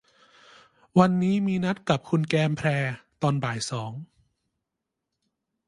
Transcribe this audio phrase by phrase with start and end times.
[0.99, 2.67] วันนี้มีนัดกับคุณแกมแพร
[3.21, 3.91] ตอนบ่ายสอง